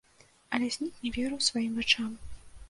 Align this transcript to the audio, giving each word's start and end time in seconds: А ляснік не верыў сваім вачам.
А 0.53 0.59
ляснік 0.63 0.95
не 1.03 1.11
верыў 1.19 1.45
сваім 1.49 1.77
вачам. 1.77 2.11